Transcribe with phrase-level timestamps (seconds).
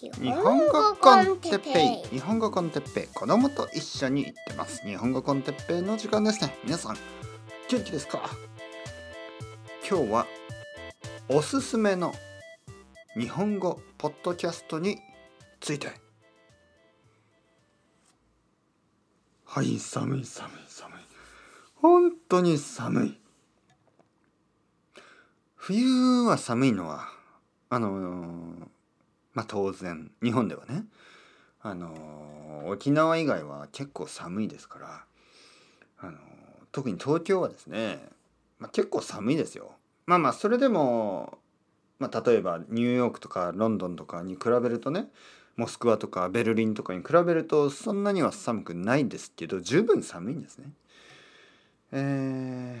[0.00, 2.18] 日本語コンテッペイ。
[2.18, 3.06] 日本語コンテッペイ。
[3.08, 4.86] 子供と一緒に行ってます。
[4.86, 6.56] 日本語コンテッペイの時間ですね。
[6.62, 6.96] 皆さん
[7.68, 8.30] 元気ですか？
[9.90, 10.26] 今日は
[11.28, 12.14] おすすめの
[13.18, 14.98] 日本語ポッドキャストに
[15.58, 15.88] ついて。
[19.46, 20.94] はい寒い寒い寒い。
[21.74, 23.20] 本当に寒い。
[25.56, 27.08] 冬は寒いのは
[27.68, 28.68] あのー
[29.34, 30.10] まあ当然。
[30.22, 30.84] 日本ではね。
[31.60, 35.04] あの沖縄以外は結構寒いですから。
[36.00, 36.18] あの
[36.72, 38.00] 特に東京はですね、
[38.58, 39.72] まあ、結構寒いですよ。
[40.06, 41.38] まあまあそれでも、
[41.98, 45.08] まあ、例えばニューヨークとかロンドンとかに比べるとね。
[45.58, 50.70] モスクワとかベルリンとかに比べるとそんなには寒くないですけど十分寒いんですね。
[51.90, 52.80] え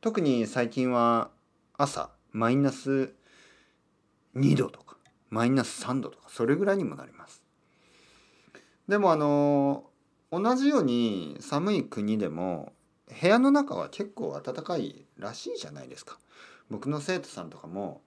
[0.00, 1.30] 特に最近は
[1.76, 3.12] 朝マイナス
[4.36, 4.93] 2度とか。
[5.34, 7.42] マイナス3度とかそれぐらいにもなります。
[8.86, 9.90] でもあの
[10.30, 12.72] 同じように寒い国でも
[13.20, 16.20] 部屋の中は結構暖かいらしいじゃないですか。
[16.70, 18.02] 僕の生徒さんとかも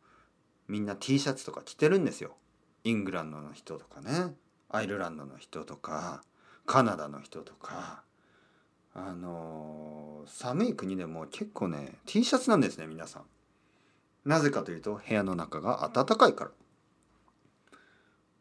[0.70, 2.38] みんな T シャツとか着てるんですよ。
[2.86, 4.34] イングランドの人とかね。
[4.70, 6.24] アイルランドの人とか
[6.66, 8.04] カナダの人とか。
[8.94, 13.24] あの寒い国でも結構ね T シャツなんですね皆さん。
[14.24, 16.52] なぜかというと部屋の中が暖かいから。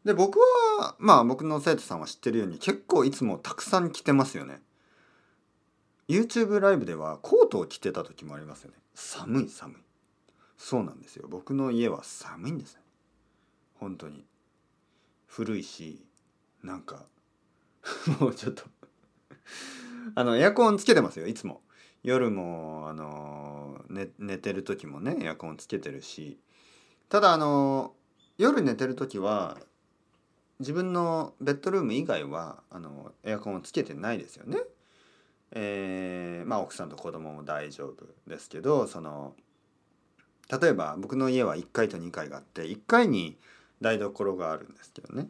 [0.07, 4.61] で僕はまあ僕の生徒さんは知ってるように結構いつもたくさん着てますよね。
[6.07, 8.77] YouTube ライブではコートを着てた時もありますよね。
[8.95, 9.75] 寒い寒い。
[10.57, 11.27] そうなんですよ。
[11.29, 12.81] 僕の家は寒いんですね
[13.81, 14.23] 本当に。
[15.25, 16.01] 古いし
[16.63, 17.05] なんか
[18.21, 18.63] もうちょっと。
[20.15, 21.61] あのエアコンつけてますよいつも。
[22.01, 26.39] 夜もあの寝寝てる時もねエアコンつけてるし。
[27.09, 27.93] ただあの
[28.37, 29.57] 夜寝てる時は
[30.59, 34.59] 自分のベッドルーム以外はあのエアコンをつけてないですよね。
[35.51, 39.33] えー、まあ奥さんと子供も大丈夫ですけどその
[40.49, 43.37] 例えば僕の家は1階と2階があって1階に
[43.81, 45.29] 台所があるんですけどね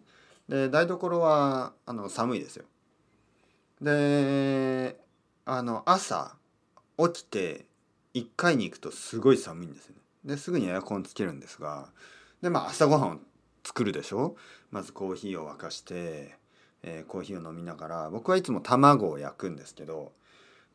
[0.50, 2.66] で台所はあの寒いですよ。
[3.82, 5.00] で
[5.46, 6.36] あの朝
[6.98, 7.66] 起きて
[8.16, 10.02] 1階に行くとすごい寒いんですよね。
[10.26, 11.90] ですぐにエアコンつけるんですが
[12.42, 13.20] でまあ朝ごはんを
[13.64, 14.36] 作るでしょ
[14.72, 16.36] まずコーヒーを沸かして、
[16.84, 20.12] えー、コーヒーを飲みながら僕はいつも卵を焼くんですけど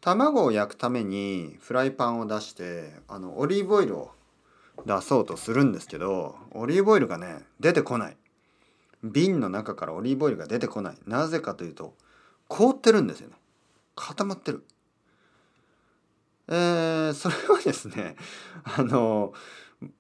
[0.01, 4.11] 卵を焼くためにフライパンを出してあのオリーブオイルを
[4.85, 8.17] 出そうとするんですけどオリーブオイルがね出てこない。
[9.05, 10.97] 瓶の中からオリーブオイルが出てこない。
[11.07, 11.95] なぜかというと
[12.49, 13.37] 凍ってるんですよね。
[13.95, 14.65] 固まってる。
[16.49, 18.17] えー、それはですね
[18.65, 19.33] あの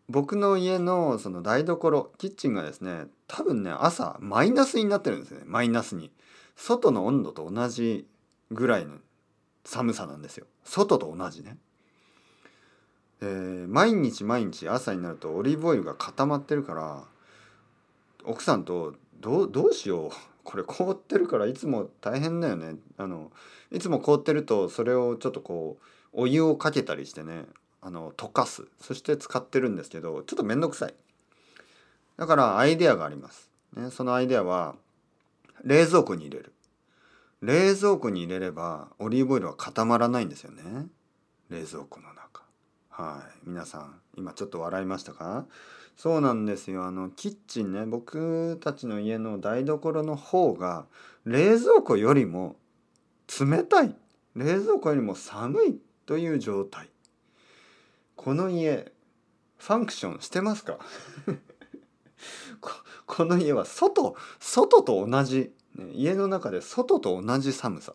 [0.09, 5.41] 僕の家のその台所キッチンがですね多分ね朝マイナスになってるんですね。
[5.45, 6.11] マイナスに。
[6.57, 8.07] 外の温度と同じ
[8.51, 8.97] ぐらいの
[9.65, 10.47] 寒さなんですよ。
[10.65, 11.57] 外と同じね。
[13.21, 17.05] えー、毎日毎日朝になるとオリーブオイルが固まってるから
[18.25, 20.11] 奥さんとどうどうしよう。
[20.45, 22.75] これ凍ってるからいつも大変だよね。
[22.99, 23.31] あの
[23.71, 27.45] いつも凍ってるとそれをちょっとこうお湯をかけたりしてね
[27.83, 28.63] あの溶かす。
[28.81, 30.95] そして使ってるんですけどちょっと面倒くさい。
[32.17, 34.77] だからアイデアがあります、ね、そのアイデアは
[35.65, 36.53] 冷蔵庫に入れる。
[37.41, 40.63] 冷蔵庫に入れればオリーブオイルは固まらないんですよね。
[41.51, 42.45] 冷蔵庫の中。
[42.89, 43.49] はい。
[43.49, 45.47] 皆さん今ちょっと笑いましたか？
[45.97, 46.85] そうなんですよ。
[46.85, 50.87] あのキッチンね僕たちの家の台所の方が
[51.25, 52.55] 冷蔵庫よりも
[53.41, 53.97] 冷たい。
[54.37, 56.89] 冷蔵庫よりも寒いという状態。
[58.25, 58.93] この家
[59.59, 60.79] ファンクションしてますか？
[63.07, 67.95] この家は外外と同じ、ね、家の中で外と同じ寒さ。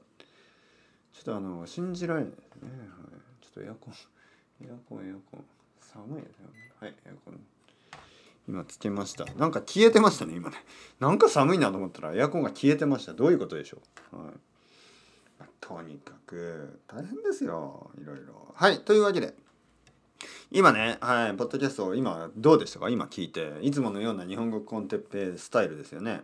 [1.14, 2.88] ちょっとあの信じられないですね、はい、
[3.42, 3.94] ちょっとエアコン
[4.66, 5.46] エアコンエアコン。
[5.80, 6.74] 寒いですよね。
[6.80, 7.40] はいエアコン。
[8.50, 9.26] 今つけました。
[9.36, 10.58] なんか消えてましたね今ね。
[11.00, 13.14] なんか寒いなと思ったらエアコンが消えてました。
[13.14, 13.82] どういうことでしょ
[14.14, 14.34] う、はい。
[15.62, 17.92] とにかく大変ですよ。
[18.00, 18.54] いろいろ。
[18.54, 19.47] はいというわけで。
[20.50, 22.90] 今ね、はい、ポッドキャスト今どうでしたか？
[22.90, 26.22] 今聞いていつものような日本語コンテッペスタイルですよね。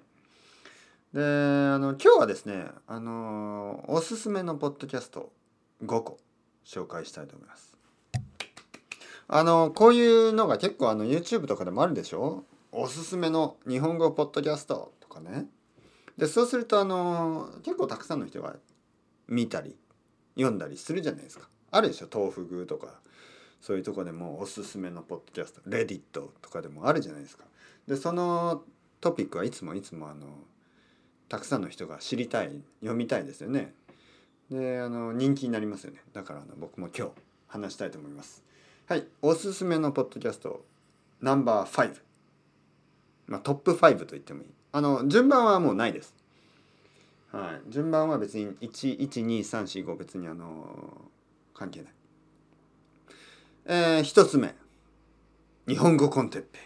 [1.14, 5.34] であの今日はですねあのおすすめのポッドキャスト
[5.84, 6.20] 5個
[6.66, 7.76] 紹介したいと思います。
[9.28, 12.46] あのこういうのが結構あの YouTube とかでもあるでしょ？
[12.72, 15.48] おすすめの日本語ポッドキャストとかね。
[16.18, 18.56] でそうするとあの結構たくさんの人が
[19.28, 19.76] 見たり
[20.36, 21.50] 読んだりするじゃないですか。
[21.72, 22.08] あるでしょ？
[22.10, 22.88] 豆腐具とか
[23.64, 27.46] そういうとこでもおすすめのポッドキャストレディットとかでもあるじゃないですか。
[27.88, 28.62] でその
[29.00, 30.28] トピックはいつもいつもあの
[31.30, 33.74] たくさんの人が知りたい読みたいですよね。
[34.52, 36.02] であの人気になりますよね。
[36.12, 37.12] だからあの僕も今日
[37.48, 38.44] 話したいと思います。
[38.86, 40.66] はいおすすめのポッドキャスト
[41.22, 42.02] ナンバー5
[43.28, 44.50] まあトップ5と言ってもいい。
[44.74, 46.14] あの順番はもうないです。
[47.32, 51.10] はい順番は別に11235別にあの
[51.54, 51.94] 関係ない。
[53.66, 54.54] えー、一つ目。
[55.70, 56.60] 日本語コンテッペ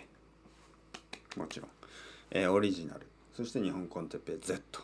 [1.40, 1.70] もちろん、
[2.32, 3.06] えー、オリジナル。
[3.36, 4.80] そして日本コンテッペ Z、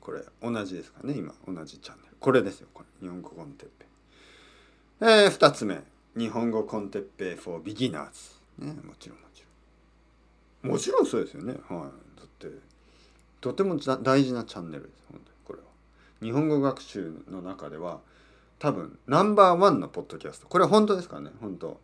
[0.00, 1.14] これ同じですかね。
[1.16, 2.16] 今同じチャンネル。
[2.20, 2.68] これですよ。
[2.74, 3.06] これ。
[3.06, 3.86] 日本語コンテッペ
[5.00, 5.82] えー、二つ目。
[6.18, 9.42] 日本語コンテッペ for beginners ねもちろんもち
[10.62, 10.72] ろん。
[10.72, 11.54] もちろんそうですよね。
[11.70, 11.80] はい。
[12.20, 12.48] だって
[13.40, 15.04] とても大事なチャンネルです。
[15.10, 15.36] 本当に。
[15.46, 15.64] これは。
[16.20, 18.00] 日本語学習の中では
[18.58, 20.48] 多分ナンバーワンのポッドキャスト。
[20.48, 21.30] これは本当ですからね？
[21.40, 21.80] 本当。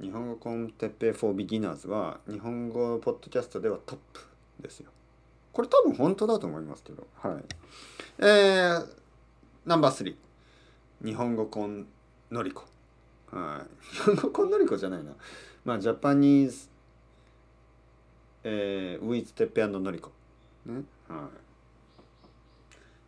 [0.00, 4.20] 日本語コンテッペイ for beginners は日本語ポッドキャストではトップ
[4.60, 4.90] ですよ。
[5.52, 7.06] これ多分本当だと思いますけど。
[7.16, 7.44] はい。
[8.18, 8.86] えー、
[9.64, 11.06] ナンバースリー。
[11.06, 11.86] 日本語コン
[12.30, 12.64] のりこ
[13.30, 13.96] はい。
[13.96, 15.12] 日本語コンのりこじゃないな。
[15.64, 16.68] まあジャパニーズ
[18.44, 20.10] えー、ウィズテッペのりこ
[20.66, 20.82] ね。
[21.08, 21.28] は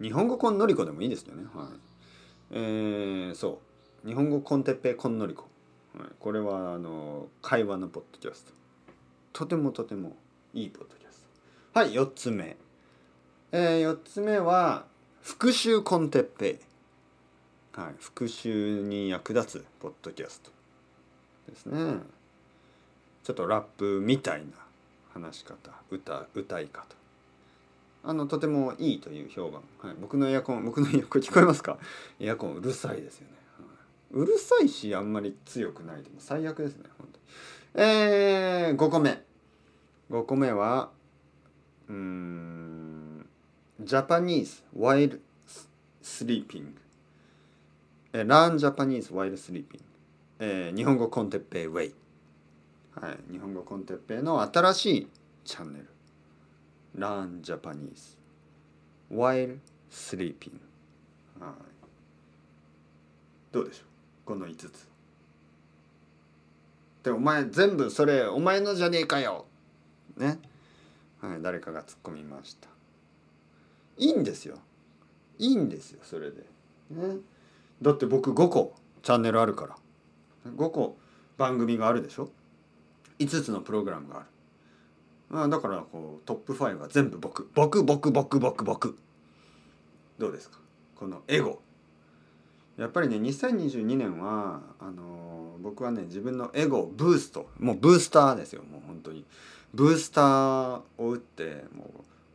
[0.01, 0.05] い。
[0.05, 1.45] 日本語コンのりこでもいいですよね。
[1.55, 1.67] はい。
[2.57, 3.59] えー、そ
[4.05, 4.09] う。
[4.09, 5.47] 日本語コンテッペイコンノリコ、
[6.21, 8.53] これはあの会話のポッドキャスト。
[9.33, 10.17] とてもとても
[10.53, 11.27] いいポッドキャス
[11.73, 11.81] ト。
[11.81, 12.57] はい4つ目、
[13.51, 14.85] えー、4つ目は
[15.21, 16.61] 復習コンテッペ、
[17.73, 20.53] はい、復習に役立つポッドキャスト
[21.51, 21.99] ですね。
[23.25, 24.53] ちょっとラップみたいな
[25.13, 26.95] 話し方歌歌い方。
[28.07, 31.79] あのとてもいいという評判、はい、僕のエアコン僕のエアコン聞こえますか？
[32.21, 33.33] エアコンうるさいですよね、
[34.13, 37.19] はい、うるさいしあんまり強くないでも最悪ですね本当
[37.83, 39.23] えー、5個目。
[40.11, 40.91] 5個目は
[41.89, 43.27] うん
[43.81, 45.19] ジャパニーズ while
[46.03, 46.67] sleeping
[48.13, 49.81] えー、Learn Japanese while sleeping
[50.39, 51.95] えー、日本語コンテッペイウェイ。
[53.01, 55.09] はい、日本語コンテッペイの新しい
[55.45, 55.87] チャンネル。
[56.97, 58.17] Learn Japanese
[59.11, 59.59] while
[59.91, 60.59] sleeping.
[61.41, 61.53] はい。
[63.53, 63.85] どうでしょう？
[64.27, 64.89] この5つ。
[67.03, 69.47] でお前全部それお前のじゃねえかよ。
[70.17, 70.39] ね。
[71.21, 71.43] はい。
[71.43, 72.69] 誰かが突っ込みました。
[73.99, 74.59] いいんですよ。
[75.39, 76.43] いいんですよそれで。
[76.91, 77.17] ね。
[77.83, 79.77] だって僕5個チャンネルあるから。
[80.47, 80.97] 5個
[81.37, 82.31] 番組があるでしょ
[83.19, 84.27] ？5つのプログラムがある。
[85.43, 87.49] あだからこうトップ5は全部僕。
[87.55, 88.97] 僕僕僕僕僕。
[90.19, 90.59] どうですか？
[90.97, 91.61] このエゴ。
[92.77, 97.49] やっぱりね2022年はあのー、僕はね自分のエゴブースト。
[97.59, 99.25] もうブースターですよもう本当に。
[99.73, 101.91] ブースターを打っても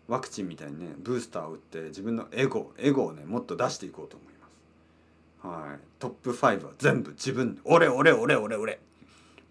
[0.07, 5.69] うワクチンみたいにねブースターを打って自分のエゴエゴをねもっと出していこうと思います。
[5.69, 5.79] はい。
[5.99, 7.59] トップ5は全部自分。
[7.63, 8.79] 俺俺俺俺俺。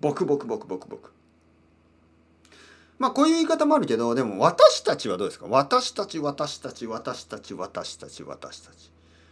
[0.01, 1.11] 僕僕僕僕僕。
[2.99, 5.47] まあこういう言い方もあるけどでも私たちはどうですか？
[5.49, 8.91] 私たち私たち私たち私たち私たち。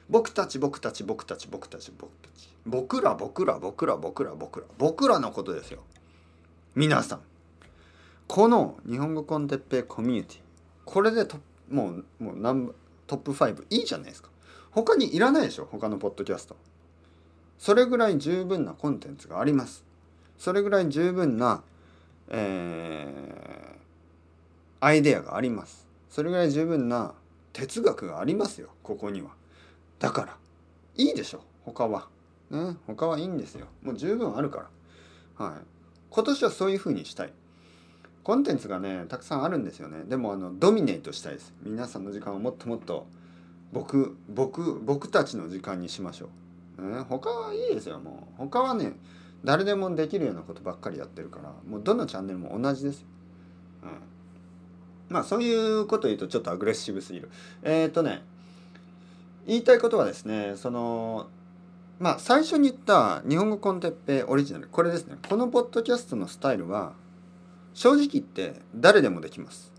[0.09, 2.49] 僕たち僕たち僕たち僕たち僕たち。
[2.65, 4.67] 僕ら僕ら僕ら僕ら僕ら。
[4.79, 5.83] 僕らのことですよ。
[6.77, 7.21] 皆さん。
[8.29, 10.39] この日本語コンテッペイコミュニティ。
[10.85, 12.73] これでともうもうナン
[13.09, 14.31] トップ5いいじゃないですか。
[14.71, 15.69] 他にいらないでしょ？
[15.69, 16.57] 他のポッドキャスト。
[17.59, 19.85] それぐらい十分なコンテンツがあります。
[20.39, 21.63] それぐらい十分な
[22.29, 25.87] えー、アイデアがあります。
[26.11, 27.15] それぐらい十分な
[27.53, 28.69] 哲学がありますよ。
[28.83, 29.31] ここには。
[29.99, 30.37] だから
[30.97, 31.41] いいでしょ。
[31.65, 32.09] 他は。
[32.51, 32.77] ね。
[32.87, 33.67] 他はいいんですよ。
[33.83, 34.69] もう十分あるか
[35.39, 35.47] ら。
[35.47, 35.59] はい。
[36.11, 37.33] 今年はそういう風にしたい。
[38.23, 40.03] コンテンツがねたくさんあるんですよね。
[40.05, 41.55] でもあのドミネートしたいです。
[41.63, 43.07] 皆さんの時間をもっともっと
[43.73, 46.29] 僕僕僕たちの時間にしましょ
[46.79, 48.39] う、ね、他はいいですよもう。
[48.39, 48.95] 他はね
[49.47, 53.07] 誰でもできるようなことばっかりやってるからもうどのチャンネルも同じですよ。
[53.85, 53.91] うん、
[55.09, 57.31] まあそういうこと言うとちょっとアグレッシブすぎる。
[57.63, 58.25] えっ、ー、とね
[59.47, 61.29] 言いたいことはですねその
[62.01, 66.95] まあ最初に言った日本語コンテッペオリジナルこれですねこのポッドキャストのスタイルは
[67.73, 69.73] 正直言って誰でもできます。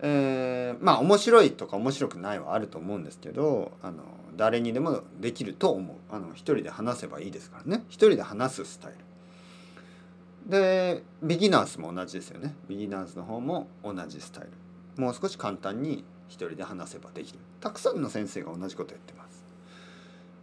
[0.00, 0.45] えー、
[0.80, 4.02] まあ面白いとか面白くないはあると思うんですけどあの
[4.36, 5.96] 誰にでもできると思う。
[6.10, 7.84] あの一人で話せばいいですからね。
[7.88, 10.50] 一人で話すスタイル。
[10.50, 12.54] でビギナーズも同じですよね。
[12.68, 15.02] ビギナーズの方も同じスタイル。
[15.02, 17.38] もう少し簡単に一人で話せばできる。
[17.60, 19.44] たくさんの先生が同じことやってます、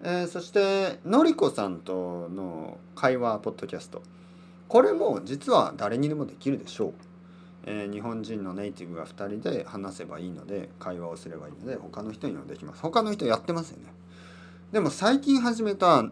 [0.02, 4.02] えー、そしてのりこさんとの会話ポッドキャスト。
[4.68, 6.94] これも実は誰にでもできるでしょう。
[7.66, 12.82] えー、日本人のネイティブが2人で話せばいいので会話をすればいいので他の人にもできます。
[12.82, 13.86] 他の人やってますよね。
[14.72, 16.06] でも最近始めた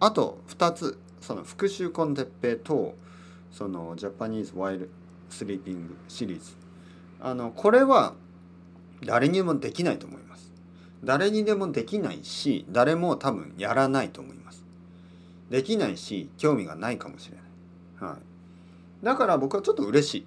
[0.00, 2.94] あと2つその復習コンテッペと
[3.50, 4.90] そのジャパニーズワイル
[5.30, 6.54] スリーピングシリーズ
[7.20, 8.14] あのこれは
[9.04, 10.52] 誰にもできないと思います。
[11.04, 14.64] 誰にでもできないし誰も多分やらないと思います。
[15.48, 17.36] できないし興味がないかもしれ
[18.00, 20.26] ない、はい、だから僕はちょっと嬉しい。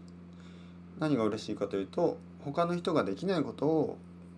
[1.01, 3.97] 何が嬉しいかというと他の人ができないことを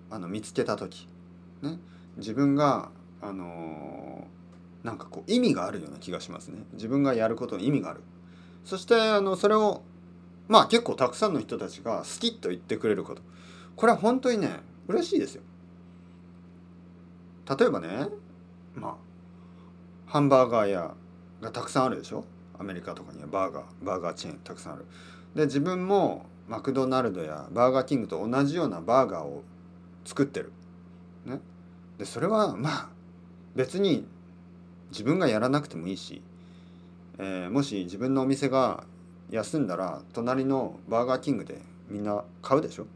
[0.09, 1.07] あの見つけた時、
[1.61, 1.77] ね、
[2.17, 2.89] 自分が
[3.21, 6.59] あのー、なんかこう意味があるような気がしますね。
[6.73, 8.01] 自分がやることに意味がある。
[8.65, 9.81] そしてあのそれを
[10.47, 13.21] まあ結構たくさんの人たちが好きと言ってくれること。
[13.75, 15.43] これは本当にね嬉しいですよ。
[17.57, 18.07] 例えばね
[18.75, 18.95] まあ
[20.05, 20.93] ハンバーガー屋
[21.41, 22.23] がたくさんあるでしょ？
[22.57, 24.85] アメリカとかにはバーガーバーガーチェーンたくさんある。
[25.35, 29.43] で自分もマクドナルドやバーガーキングと同じようなバーガーを
[30.05, 30.51] 作ってる。
[31.25, 31.39] ね。
[31.97, 32.89] でそれはまあ
[33.55, 34.05] 別に
[34.89, 36.21] 自分がやらなくてもいいし、
[37.17, 38.83] えー、もし自分のお店が
[39.29, 42.87] 休んだら隣のバーガーキングでみんな買うでしょ。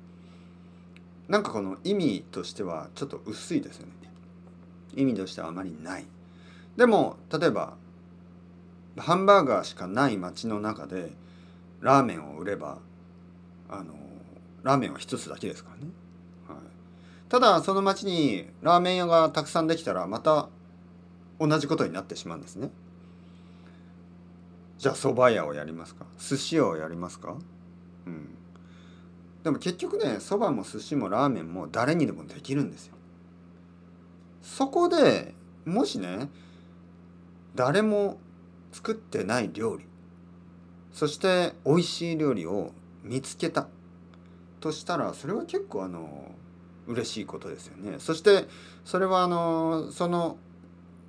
[1.27, 3.93] なんかこの意味としてはちょっと薄いですよね。
[4.95, 6.05] 意味としてはあまりない。
[6.75, 7.75] でも例えば
[8.97, 11.11] ハンバーガーしかない街の中で
[11.81, 12.79] ラーメンを売れば
[13.69, 13.93] あの
[14.63, 15.91] ラーメンは一つだけですからね、
[16.47, 16.57] はい、
[17.29, 20.49] ただその町にラーメン屋がたくさんできたらまた
[21.39, 22.69] 同じことになってしまうんですね。
[24.77, 26.05] じゃあ蕎麦屋をやりますか？
[26.17, 27.35] 寿司屋をやりますか？
[28.05, 28.29] うん。
[29.43, 32.95] でも結局ねそばも寿司もラーメンも誰にでもできるんですよ。
[34.41, 35.33] そこで
[35.65, 36.29] もしね
[37.55, 38.17] 誰も
[38.71, 39.85] 作ってない料理
[40.93, 42.71] そして美味しい料理を
[43.07, 43.67] 見つけた。
[44.59, 46.31] としたらそれは結構あの
[46.87, 47.97] 嬉しいことですよね。
[47.99, 48.47] そして
[48.85, 50.37] それはあのその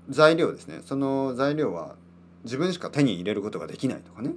[0.09, 0.81] 材料ですね。
[0.85, 1.95] その材料は
[2.45, 4.33] 自分しか手に入れることができないとかね。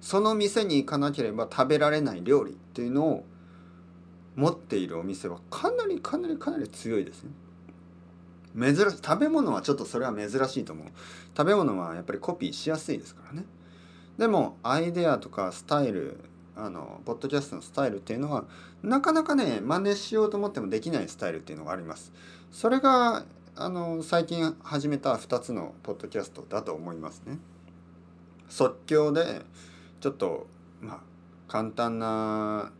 [0.00, 3.24] その店に行かなければ食べられない料理っていうのを
[4.36, 7.30] 持っているお店はかなりかなりかなり強いですね。
[8.56, 8.96] 珍しい。
[9.04, 10.86] 食べ物はちょっとそれは珍しいと思う。
[11.36, 13.44] 食べ物はやっぱりコピーしやすいですからね。
[14.16, 16.18] でもアイデアとかスタイル
[16.60, 18.44] あのポッドキャストのスタイルっていうのは
[18.82, 22.12] なかなかね真似しようと思ってもできないスタイルっていうのがあります。
[22.50, 23.24] それが
[23.54, 27.38] あの最近始めた2つのポッドキャストだと思いますね。
[28.48, 29.42] 即興で
[30.00, 30.48] ちょっと
[30.80, 31.00] まあ
[31.46, 32.72] 簡単な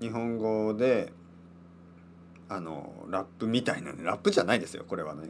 [0.00, 1.12] 日本語で
[2.48, 5.28] あのラップみたいなねラップじゃないですよこれはね。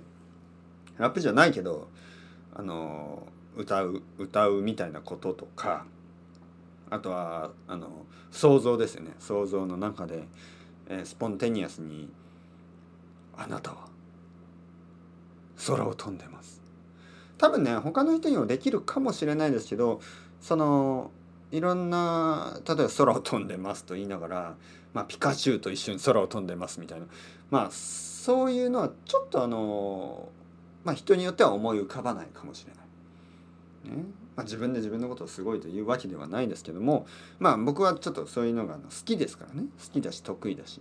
[0.99, 1.89] ラップじゃないけど
[2.55, 3.27] あの
[3.57, 5.85] 歌う歌うみたいなこととか
[6.91, 9.15] あとはあの想像ですよね。
[9.19, 10.25] 想像の中で、
[10.89, 12.11] えー、スポンテニアスに
[13.37, 13.89] 「あなたは
[15.67, 16.61] 空を飛んでます」
[17.39, 20.01] 多分ね他の人にもできるかもしれないですけど
[20.41, 21.11] その
[21.51, 24.57] いろんな例えば空を飛んでますと言いながら、
[24.93, 27.07] まあ、ピカチュウと一緒に空を飛んでますみたいな。
[27.51, 30.29] まあそういうのはちょっとあの、
[30.85, 33.97] まあ、人によっては思い浮かばないかもしれない。
[33.97, 34.05] ね。
[34.39, 37.09] まあ、自分で自分のことをすごいというわけではないですけども
[37.41, 39.67] まあ僕はちょっとそういうのが好きですからね。
[39.85, 40.81] 好きだし得意だし。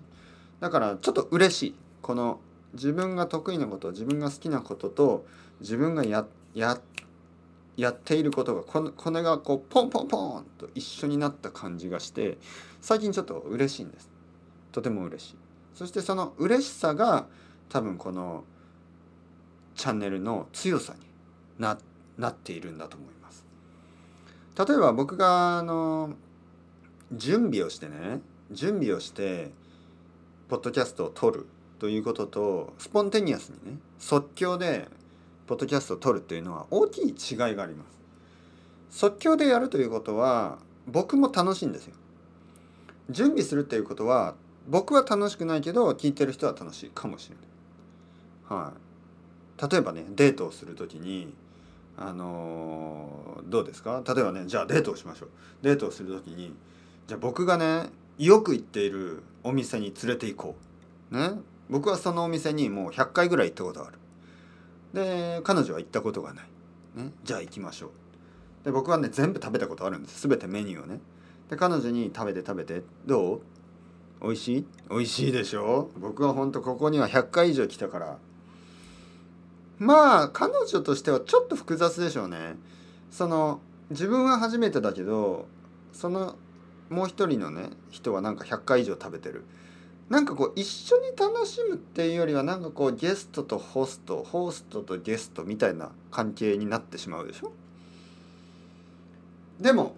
[0.60, 1.76] だからちょっと嬉しい。
[2.04, 2.40] この
[2.74, 5.26] 自分が得意なこと自分が好きなことと
[5.60, 6.80] 自分がやや
[7.78, 12.38] やっていることがこのこれがこうポンポンポンと一緒になった感じがして
[12.80, 14.08] 最近ちょっと嬉しいんです。
[14.72, 15.36] とても嬉しい。
[15.74, 17.26] そしてその嬉しさが
[17.70, 18.44] 多分この
[19.74, 21.00] チャンネルの強さに
[21.58, 21.80] な
[22.20, 23.17] なっているんだと思います。
[24.58, 26.14] 例えば僕があの
[27.12, 29.52] 準備をしてね準備をして
[30.50, 31.46] ポッドキャストを撮る
[31.80, 34.88] ということとスポンテニアスにね即興で
[35.46, 37.98] ポッドキャストを撮るっていうのは大きい違いがあります。
[38.90, 41.94] 即興でやるということは僕も楽しいんですよ。
[43.10, 44.36] 準備するっていうことは
[44.68, 47.36] 僕は楽しくないけど聞いてる人は楽しいかもしれ
[48.56, 48.62] ない。
[48.62, 49.72] はい。
[49.72, 51.34] 例えばねデートをする時に
[51.98, 54.04] あの、どうですか？
[54.08, 55.30] 例えばねじゃあデートをしましょう。
[55.62, 56.54] デートをする時に
[57.08, 60.56] じゃあ僕がねよく行っているお店に連れて行こ
[61.12, 61.18] う。
[61.18, 61.40] ね？
[61.70, 63.98] 僕はそのお店にもう100回ぐらい行ったことある。
[64.94, 66.46] で彼女は行ったことがない、
[66.96, 67.90] ね、じゃあ行きましょう。
[68.66, 70.28] で僕はね全部食べたことあるんです。
[70.28, 71.00] 全てメニューをね。
[71.50, 72.84] で彼女に食べて食べて。
[73.06, 73.42] どう？
[74.22, 74.66] 美味しい？
[74.90, 75.90] 美味しいでしょ？
[75.98, 78.18] 僕はほんとここには100回以上来たから
[79.80, 82.56] まあ彼女としてはちょっと複雑でしょうね。
[83.12, 85.48] その自分は初めてだけど
[85.94, 86.36] その
[86.90, 89.46] もう一人のね人はなんか100回以上食べてる。
[90.10, 97.52] なんかこう一緒に楽しむっていうよりはなんかこうゲストとホストホストとゲストみたいな関係になってしまうでしょ。
[99.60, 99.96] でも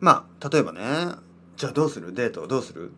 [0.00, 0.80] まあ例えばね
[1.56, 2.14] じゃあどうする？
[2.14, 2.92] デートどうする？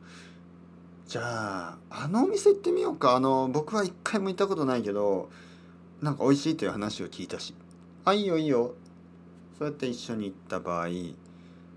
[1.08, 1.22] じゃ
[1.70, 3.16] ああのお店行ってみようか。
[3.16, 5.28] あの僕は一回も行ったことないけど
[6.02, 7.54] なんか美味しいという話を聞いたし。
[8.04, 8.74] あいいよいいよ。
[9.56, 10.88] そうやって一緒に行った場合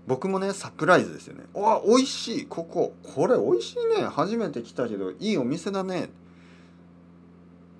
[0.08, 2.46] 僕もねサプライズですよね「わ美味しい。
[2.46, 2.92] ここ。
[3.02, 4.04] これ美味しいね。
[4.06, 6.10] 初めて来たけどいいお店だね」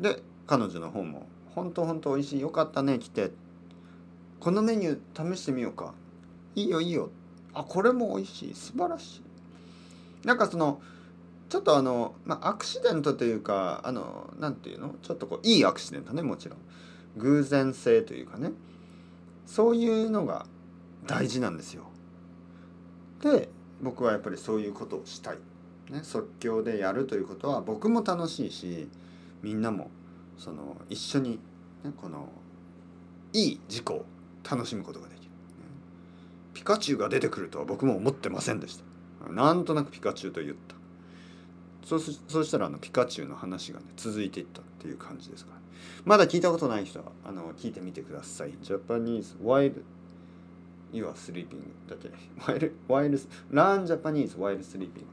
[0.01, 2.41] で彼女の方も「ほんとほんと美味しい。
[2.41, 3.01] よかったね。
[3.01, 3.33] 来て」
[4.39, 5.95] このメニュー試してみようか。
[6.55, 7.11] いいよいいよ。
[7.55, 8.55] あこれも美味しい。
[8.55, 9.21] 素晴らし
[10.25, 10.27] い。
[10.27, 10.81] なんかその
[11.49, 14.95] ちょっとあの、まあ、アクシデントというかあのなんていうの？
[15.03, 16.59] ちょっとこういいアクシデントねもちろん
[17.17, 18.51] 偶然性というかね
[19.47, 20.47] そういうのが
[21.07, 21.85] 大事なんですよ。
[23.23, 23.49] で
[23.81, 25.39] 僕はやっぱりそういうことをしたい。
[25.91, 28.89] ね、即興でやるということは僕も楽しいし
[29.43, 29.89] みんなも
[30.37, 31.39] その一緒に、
[31.85, 32.29] ね、この
[33.33, 34.05] いい事故を
[34.43, 35.31] 楽しむことができる。
[36.55, 38.81] ピカチュウが出てくるとは僕も思ってませんでし
[39.23, 39.31] た。
[39.31, 40.76] なんとなくピカチュウと言った。
[41.87, 45.63] そうそうしたらあのピカチュウの話がね続いていったっていう感じですから、ね、
[46.05, 48.55] まだ聞いたことない人はあの聞いてみてください。
[48.61, 49.73] Japanese while
[50.93, 55.07] you are sleeping だけ while, while learn Japanese while sleeping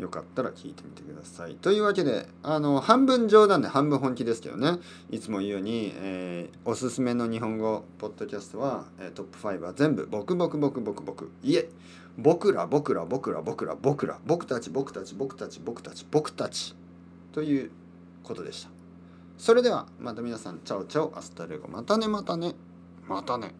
[0.00, 1.56] よかったら聞いてみてください。
[1.56, 4.78] というわけで、あの、半分冗談で半分本気ですけどね、
[5.10, 11.68] いつも言うように、えー、おすすめの日本語ポッドキャストは、えー、トップ5は全部、僕僕僕僕僕、いえ、
[12.16, 16.74] 僕ら僕ら僕ら僕ら僕ら僕たち僕たち僕たち僕たち僕たち
[17.32, 17.70] という
[18.22, 18.70] ことでした。
[19.38, 22.54] それではまた皆さん chao chao hasta luego またねまたね
[23.06, 23.54] またね。